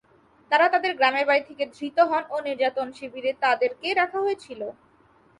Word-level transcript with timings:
তারা 0.51 0.65
তাদের 0.73 0.91
গ্রামের 0.95 1.25
বাড়ী 1.29 1.43
থেকে 1.49 1.63
ধৃত 1.75 1.97
হন 2.09 2.23
ও 2.29 2.45
নির্যাতন 2.47 2.87
শিবিরে 2.97 3.31
তাদেরকে 3.43 3.87
রাখা 3.93 4.19
হয়েছিল। 4.25 4.61